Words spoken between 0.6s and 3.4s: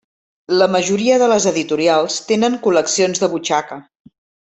majoria de les editorials tenen col·leccions de